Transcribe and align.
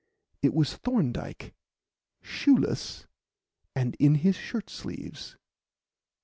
It 0.41 0.55
was 0.55 0.77
Thorndyke, 0.77 1.53
shoeless, 2.23 3.05
and 3.75 3.95
in 3.99 4.15
his 4.15 4.35
shirt 4.35 4.67
sleeves. 4.67 5.37